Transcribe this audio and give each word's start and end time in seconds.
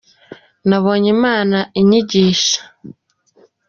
Nabonye 0.69 1.07
imana 1.17 1.57
inyigisha 1.81 2.59